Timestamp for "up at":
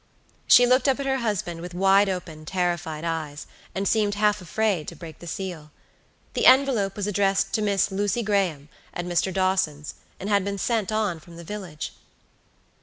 0.89-1.05